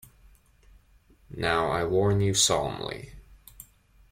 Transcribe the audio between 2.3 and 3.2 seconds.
solemnly.